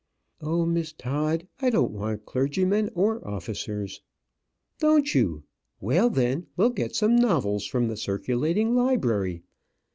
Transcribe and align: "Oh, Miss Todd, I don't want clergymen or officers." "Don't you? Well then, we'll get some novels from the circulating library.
"Oh, 0.41 0.65
Miss 0.65 0.93
Todd, 0.93 1.47
I 1.59 1.69
don't 1.69 1.91
want 1.91 2.25
clergymen 2.25 2.89
or 2.95 3.23
officers." 3.23 4.01
"Don't 4.79 5.13
you? 5.13 5.43
Well 5.79 6.09
then, 6.09 6.47
we'll 6.57 6.71
get 6.71 6.95
some 6.95 7.15
novels 7.15 7.67
from 7.67 7.87
the 7.87 7.95
circulating 7.97 8.73
library. 8.75 9.43